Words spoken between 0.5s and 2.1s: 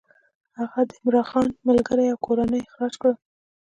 هغه د عمرا خان ملګري